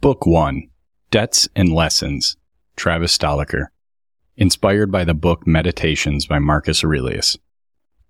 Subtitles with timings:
[0.00, 0.66] Book 1
[1.10, 2.38] Debts and Lessons,
[2.74, 3.66] Travis Stoliker.
[4.38, 7.36] Inspired by the book Meditations by Marcus Aurelius.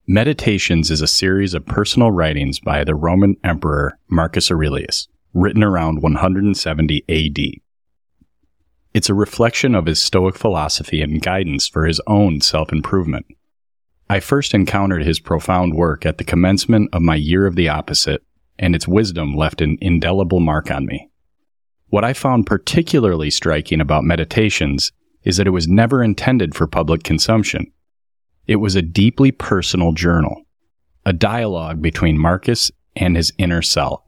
[0.06, 6.00] Meditations is a series of personal writings by the Roman Emperor Marcus Aurelius, written around
[6.00, 7.60] 170 AD.
[8.94, 13.26] It's a reflection of his Stoic philosophy and guidance for his own self improvement.
[14.08, 18.22] I first encountered his profound work at the commencement of my year of the opposite,
[18.60, 21.09] and its wisdom left an indelible mark on me.
[21.90, 24.92] What I found particularly striking about Meditations
[25.24, 27.72] is that it was never intended for public consumption.
[28.46, 30.44] It was a deeply personal journal,
[31.04, 34.02] a dialogue between Marcus and his inner self.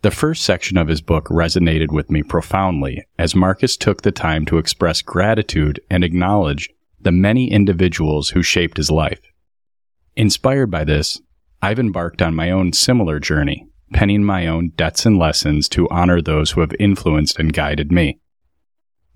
[0.00, 4.46] The first section of his book resonated with me profoundly as Marcus took the time
[4.46, 9.20] to express gratitude and acknowledge the many individuals who shaped his life.
[10.16, 11.20] Inspired by this,
[11.60, 16.20] I've embarked on my own similar journey, penning my own debts and lessons to honor
[16.20, 18.18] those who have influenced and guided me.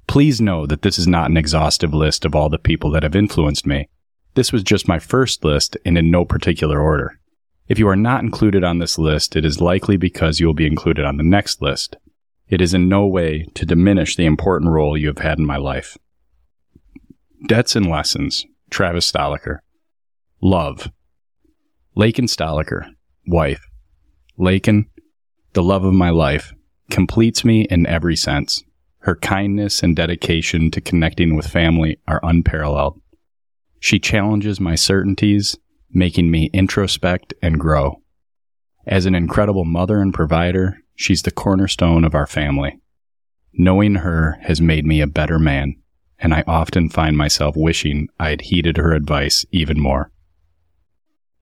[0.06, 3.16] Please know that this is not an exhaustive list of all the people that have
[3.16, 3.88] influenced me.
[4.34, 7.18] This was just my first list and in no particular order.
[7.68, 10.66] If you are not included on this list, it is likely because you will be
[10.66, 11.96] included on the next list.
[12.48, 15.56] It is in no way to diminish the important role you have had in my
[15.56, 15.98] life.
[17.48, 19.58] Debts and Lessons, Travis Stoliker.
[20.40, 20.90] Love.
[21.96, 22.90] Laken Stoliker,
[23.27, 23.66] wife.
[24.39, 24.87] Laken,
[25.55, 26.53] the love of my life,
[26.91, 28.62] completes me in every sense.
[28.98, 33.01] Her kindness and dedication to connecting with family are unparalleled.
[33.81, 35.57] She challenges my certainties
[35.91, 38.03] making me introspect and grow.
[38.87, 42.79] As an incredible mother and provider, she's the cornerstone of our family.
[43.55, 45.75] Knowing her has made me a better man,
[46.19, 50.11] and I often find myself wishing I had heeded her advice even more.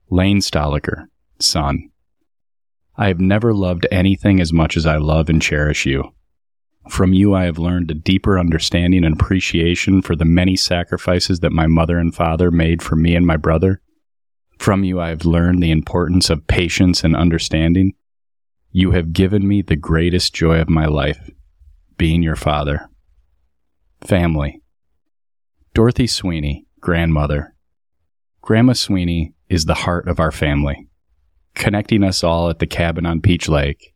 [0.09, 1.05] Lane Stoliker,
[1.39, 1.89] son.
[2.97, 6.13] I have never loved anything as much as I love and cherish you.
[6.89, 11.51] From you, I have learned a deeper understanding and appreciation for the many sacrifices that
[11.51, 13.81] my mother and father made for me and my brother,
[14.57, 17.93] from you, I have learned the importance of patience and understanding.
[18.71, 21.29] You have given me the greatest joy of my life,
[21.97, 22.89] being your father.
[24.01, 24.61] Family.
[25.73, 27.53] Dorothy Sweeney, grandmother.
[28.41, 30.87] Grandma Sweeney is the heart of our family,
[31.55, 33.93] connecting us all at the cabin on Peach Lake.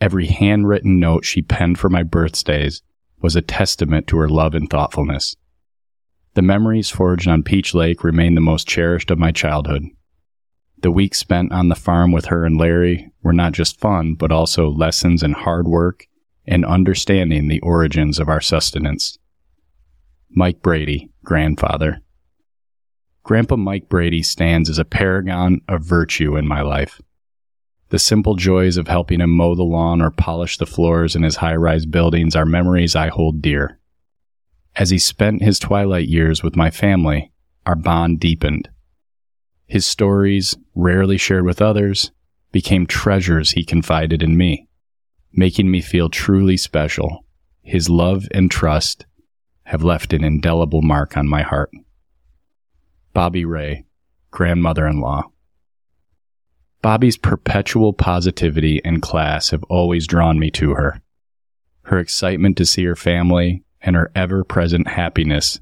[0.00, 2.82] Every handwritten note she penned for my birthdays
[3.20, 5.36] was a testament to her love and thoughtfulness.
[6.34, 9.84] The memories forged on Peach Lake remain the most cherished of my childhood.
[10.80, 14.30] The weeks spent on the farm with her and Larry were not just fun, but
[14.30, 16.06] also lessons in hard work
[16.46, 19.18] and understanding the origins of our sustenance.
[20.30, 22.00] Mike Brady, grandfather.
[23.28, 26.98] Grandpa Mike Brady stands as a paragon of virtue in my life.
[27.90, 31.36] The simple joys of helping him mow the lawn or polish the floors in his
[31.36, 33.78] high rise buildings are memories I hold dear.
[34.76, 37.30] As he spent his twilight years with my family,
[37.66, 38.70] our bond deepened.
[39.66, 42.12] His stories, rarely shared with others,
[42.50, 44.68] became treasures he confided in me,
[45.34, 47.26] making me feel truly special.
[47.60, 49.04] His love and trust
[49.64, 51.70] have left an indelible mark on my heart.
[53.18, 53.84] Bobby Ray,
[54.30, 55.24] grandmother in law.
[56.82, 61.02] Bobby's perpetual positivity and class have always drawn me to her.
[61.86, 65.58] Her excitement to see her family and her ever present happiness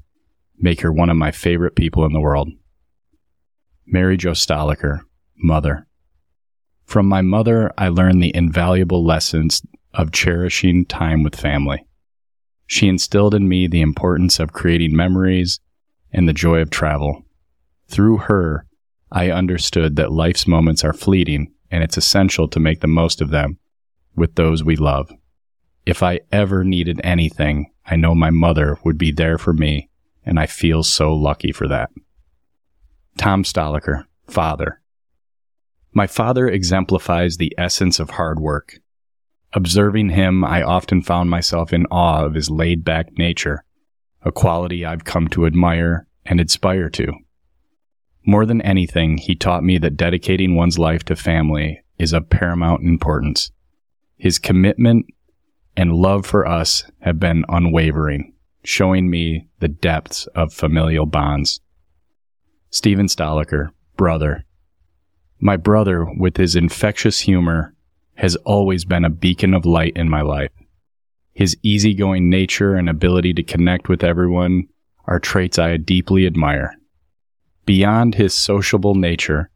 [0.59, 2.51] make her one of my favorite people in the world.
[3.87, 4.99] Mary Jo Stoliker,
[5.35, 5.87] Mother.
[6.85, 9.63] From my mother, I learned the invaluable lessons
[9.95, 11.87] of cherishing time with family.
[12.67, 15.59] She instilled in me the importance of creating memories
[16.13, 17.23] and the joy of travel.
[17.87, 18.65] Through her,
[19.11, 23.29] I understood that life's moments are fleeting and it's essential to make the most of
[23.29, 23.57] them
[24.15, 25.11] with those we love.
[25.85, 29.89] If I ever needed anything, I know my mother would be there for me,
[30.25, 31.89] and I feel so lucky for that.
[33.17, 34.81] Tom Stoliker, father.
[35.93, 38.79] My father exemplifies the essence of hard work.
[39.53, 43.63] Observing him, I often found myself in awe of his laid back nature,
[44.23, 47.13] a quality I've come to admire and aspire to.
[48.29, 52.83] More than anything, he taught me that dedicating one's life to family is of paramount
[52.83, 53.51] importance.
[54.17, 55.05] His commitment
[55.77, 58.33] and love for us have been unwavering,
[58.65, 61.61] showing me the depths of familial bonds.
[62.69, 64.43] Stephen Stoliker, brother.
[65.39, 67.75] My brother, with his infectious humor,
[68.15, 70.51] has always been a beacon of light in my life.
[71.33, 74.67] His easygoing nature and ability to connect with everyone
[75.05, 76.75] are traits I deeply admire.
[77.67, 79.49] Beyond his sociable nature,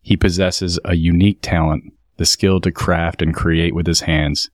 [0.00, 4.48] he possesses a unique talent, the skill to craft and create with his hands,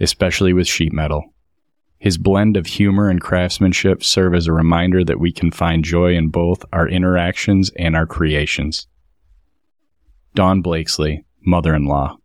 [0.00, 1.22] especially with sheet metal.
[2.00, 6.16] His blend of humor and craftsmanship serve as a reminder that we can find joy
[6.16, 8.88] in both our interactions and our creations.
[10.34, 12.16] Dawn Blakesley, mother in law.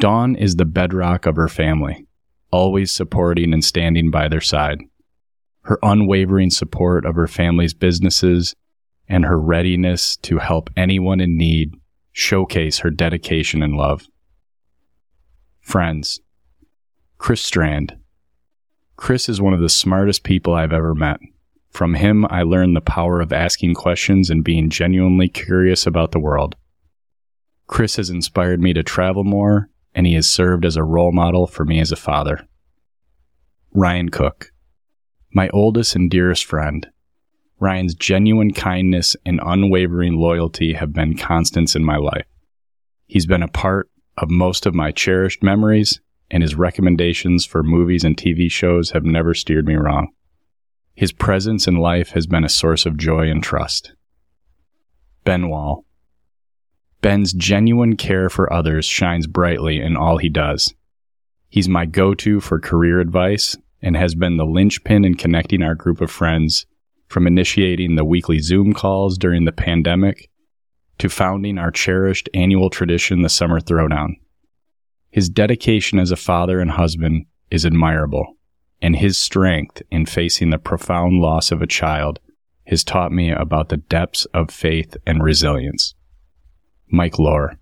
[0.00, 2.06] Dawn is the bedrock of her family,
[2.50, 4.78] always supporting and standing by their side.
[5.64, 8.54] Her unwavering support of her family's businesses
[9.08, 11.74] and her readiness to help anyone in need
[12.12, 14.06] showcase her dedication and love.
[15.60, 16.20] Friends.
[17.18, 17.96] Chris Strand.
[18.96, 21.20] Chris is one of the smartest people I've ever met.
[21.70, 26.18] From him, I learned the power of asking questions and being genuinely curious about the
[26.18, 26.56] world.
[27.66, 31.46] Chris has inspired me to travel more, and he has served as a role model
[31.46, 32.48] for me as a father.
[33.72, 34.52] Ryan Cook.
[35.32, 36.88] My oldest and dearest friend.
[37.60, 42.26] Ryan's genuine kindness and unwavering loyalty have been constants in my life.
[43.06, 46.00] He's been a part of most of my cherished memories,
[46.30, 50.08] and his recommendations for movies and TV shows have never steered me wrong.
[50.94, 53.92] His presence in life has been a source of joy and trust.
[55.24, 55.84] Ben Wall.
[57.00, 60.74] Ben's genuine care for others shines brightly in all he does.
[61.48, 65.74] He's my go to for career advice and has been the linchpin in connecting our
[65.74, 66.66] group of friends
[67.08, 70.30] from initiating the weekly Zoom calls during the pandemic
[70.98, 74.14] to founding our cherished annual tradition, the Summer Throwdown.
[75.10, 78.36] His dedication as a father and husband is admirable,
[78.82, 82.20] and his strength in facing the profound loss of a child
[82.66, 85.94] has taught me about the depths of faith and resilience.
[86.90, 87.58] Mike Lohr.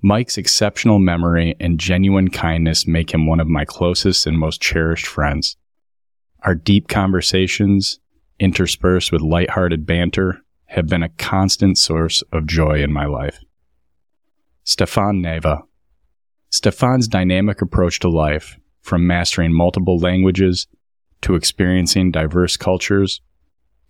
[0.00, 5.06] Mike's exceptional memory and genuine kindness make him one of my closest and most cherished
[5.06, 5.56] friends.
[6.42, 8.00] Our deep conversations,
[8.42, 13.38] interspersed with lighthearted banter, have been a constant source of joy in my life.
[14.64, 15.62] Stefan Neva.
[16.50, 20.66] Stefan's dynamic approach to life, from mastering multiple languages
[21.20, 23.20] to experiencing diverse cultures,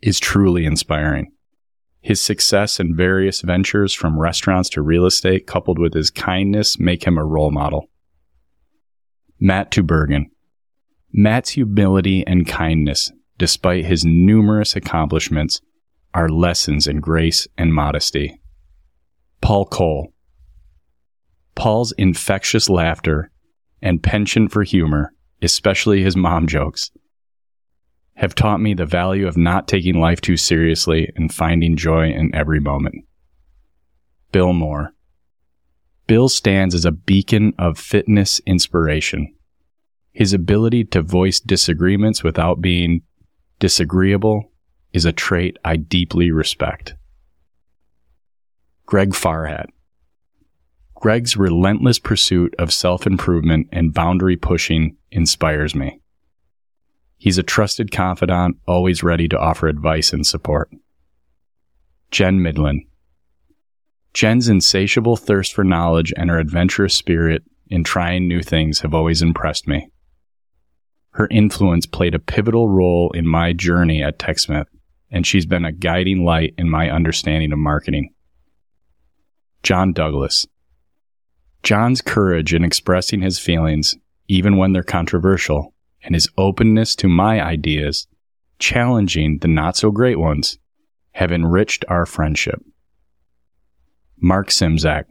[0.03, 1.33] is truly inspiring.
[2.03, 7.05] His success in various ventures from restaurants to real estate, coupled with his kindness, make
[7.05, 7.89] him a role model.
[9.41, 10.27] Matt Tubergen.
[11.11, 13.13] Matt's humility and kindness
[13.43, 15.61] despite his numerous accomplishments,
[16.15, 18.41] are lessons in grace and modesty.
[19.41, 20.13] Paul Cole.
[21.57, 23.33] Paul's infectious laughter
[23.83, 25.13] and penchant for humor,
[25.43, 26.93] especially his mom jokes,
[28.15, 32.33] have taught me the value of not taking life too seriously and finding joy in
[32.33, 32.95] every moment.
[34.31, 34.93] Bill Moore.
[36.07, 39.35] Bill stands as a beacon of fitness inspiration.
[40.13, 43.03] His ability to voice disagreements without being
[43.63, 44.51] disagreeable
[44.93, 46.97] is a trait I deeply respect.
[48.87, 49.67] Greg Farhat.
[50.97, 56.01] Greg's relentless pursuit of self improvement and boundary pushing inspires me.
[57.19, 60.69] He's a trusted confidant, always ready to offer advice and support.
[62.11, 62.83] Jen Midland.
[64.13, 69.23] Jen's insatiable thirst for knowledge and her adventurous spirit in trying new things have always
[69.23, 69.92] impressed me.
[71.13, 74.67] Her influence played a pivotal role in my journey at TechSmith,
[75.11, 78.15] and she's been a guiding light in my understanding of marketing.
[79.63, 80.47] John Douglas.
[81.63, 83.95] John's courage in expressing his feelings,
[84.27, 88.07] even when they're controversial, and his openness to my ideas,
[88.59, 90.59] challenging the not so great ones,
[91.13, 92.61] have enriched our friendship.
[94.17, 95.05] Mark Simzak.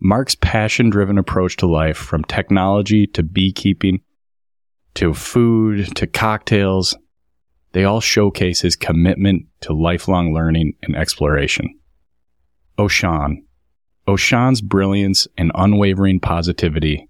[0.00, 4.00] Mark's passion driven approach to life, from technology to beekeeping
[4.94, 6.96] to food to cocktails,
[7.72, 11.78] they all showcase his commitment to lifelong learning and exploration.
[12.78, 13.42] Oshan.
[14.06, 17.08] Oshan's brilliance and unwavering positivity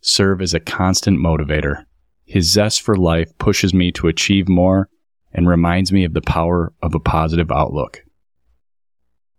[0.00, 1.84] serve as a constant motivator.
[2.24, 4.88] His zest for life pushes me to achieve more
[5.32, 8.02] and reminds me of the power of a positive outlook.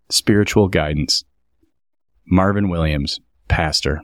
[0.09, 1.23] Spiritual guidance.
[2.25, 4.01] Marvin Williams, pastor.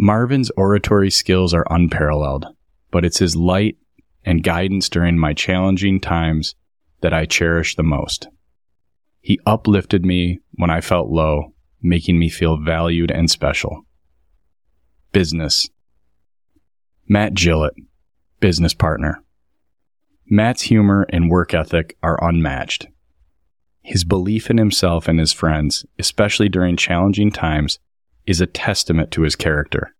[0.00, 2.46] Marvin's oratory skills are unparalleled,
[2.92, 3.76] but it's his light
[4.24, 6.54] and guidance during my challenging times
[7.00, 8.28] that I cherish the most.
[9.20, 11.52] He uplifted me when I felt low,
[11.82, 13.84] making me feel valued and special.
[15.10, 15.68] Business.
[17.08, 17.74] Matt Gillett,
[18.38, 19.24] business partner.
[20.30, 22.86] Matt's humor and work ethic are unmatched.
[23.82, 27.80] His belief in himself and his friends, especially during challenging times,
[28.28, 29.94] is a testament to his character.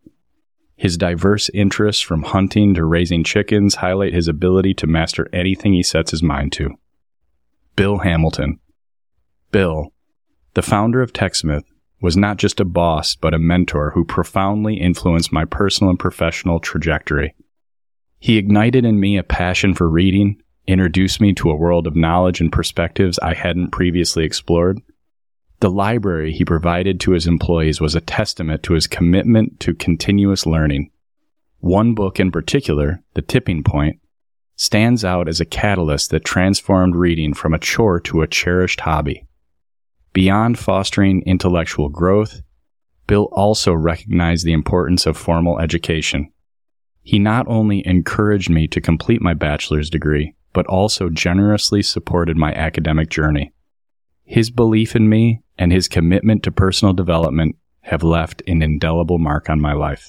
[0.76, 5.82] His diverse interests from hunting to raising chickens highlight his ability to master anything he
[5.82, 6.74] sets his mind to.
[7.74, 8.60] Bill Hamilton.
[9.50, 9.94] Bill,
[10.52, 11.64] the founder of TechSmith,
[12.02, 16.60] was not just a boss, but a mentor who profoundly influenced my personal and professional
[16.60, 17.34] trajectory.
[18.20, 22.42] He ignited in me a passion for reading, introduced me to a world of knowledge
[22.42, 24.80] and perspectives I hadn't previously explored.
[25.60, 30.46] The library he provided to his employees was a testament to his commitment to continuous
[30.46, 30.90] learning.
[31.58, 34.00] One book in particular, The Tipping Point,
[34.54, 39.26] stands out as a catalyst that transformed reading from a chore to a cherished hobby.
[40.12, 42.40] Beyond fostering intellectual growth,
[43.08, 46.32] Bill also recognized the importance of formal education.
[47.02, 52.52] He not only encouraged me to complete my bachelor's degree, but also generously supported my
[52.52, 53.52] academic journey.
[54.24, 59.50] His belief in me and his commitment to personal development have left an indelible mark
[59.50, 60.06] on my life.